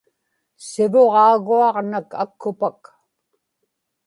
[0.67, 2.81] sivuġaaguaġnak akkupak